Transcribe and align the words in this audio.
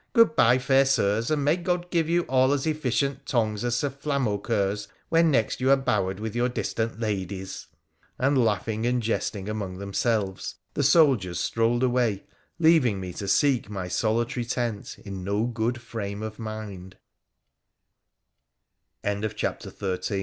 Good 0.13 0.35
bye, 0.35 0.57
fair 0.57 0.85
Sirs, 0.85 1.29
and 1.29 1.45
may 1.45 1.57
God 1.57 1.91
give 1.91 2.09
you 2.09 2.23
all 2.23 2.53
as 2.53 2.65
efficient 2.65 3.27
tongues 3.27 3.63
as 3.63 3.75
Sir 3.75 3.91
Flamaucoeur's 3.91 4.87
when 5.09 5.29
next 5.29 5.61
you 5.61 5.69
are 5.69 5.75
bowered 5.77 6.19
with 6.19 6.35
your 6.35 6.49
distant 6.49 6.99
ladies!' 6.99 7.67
and 8.17 8.35
laughing 8.43 8.87
and 8.87 9.03
jesting 9.03 9.47
among 9.47 9.77
themselves 9.77 10.55
the 10.73 10.81
soldiers 10.81 11.39
strolled 11.39 11.83
away, 11.83 12.23
leaving 12.57 12.99
me 12.99 13.13
to 13.13 13.27
seek 13.27 13.69
my 13.69 13.87
solitary 13.87 14.43
tent 14.43 14.97
in 15.05 15.23